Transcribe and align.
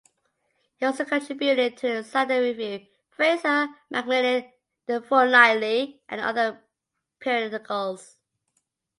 He 0.77 0.85
also 0.87 1.05
contributed 1.05 1.77
to 1.77 1.97
the 1.97 2.03
"Saturday 2.03 2.39
Review", 2.39 2.87
"Fraser", 3.11 3.67
"Macmillan", 3.91 4.51
the 4.87 4.99
"Fortnightly", 4.99 6.01
and 6.09 6.19
other 6.19 6.59
periodicals. 7.19 8.17